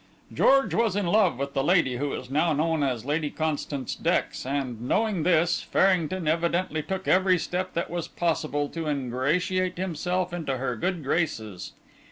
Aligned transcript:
"George 0.33 0.73
was 0.73 0.95
in 0.95 1.05
love 1.05 1.37
with 1.37 1.53
the 1.53 1.63
lady 1.63 1.97
who 1.97 2.11
is 2.13 2.31
now 2.31 2.53
known 2.53 2.81
as 2.81 3.05
Lady 3.05 3.29
Constance 3.29 3.93
Dex, 3.93 4.47
and 4.47 4.81
knowing 4.81 5.21
this, 5.21 5.61
Farrington 5.61 6.27
evidently 6.27 6.81
took 6.81 7.07
every 7.07 7.37
step 7.37 7.75
that 7.75 7.91
was 7.91 8.07
possible 8.07 8.67
to 8.69 8.87
ingratiate 8.87 9.77
himself 9.77 10.33
into 10.33 10.57
her 10.57 10.75
good 10.75 11.03
graces. 11.03 11.73